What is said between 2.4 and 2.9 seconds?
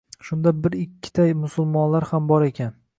ekan.